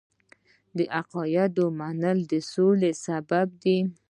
د 0.77 0.79
عقایدو 0.99 1.65
منل 1.79 2.19
د 2.31 2.33
سولې 2.51 2.91
سبب 3.05 3.47
دی. 3.63 3.79